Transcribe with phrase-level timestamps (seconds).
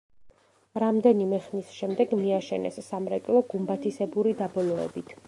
[0.83, 5.15] რამდენიმე ხნის შემდეგ მიაშენეს სამრეკლო გუმბათისებური დაბოლოებით.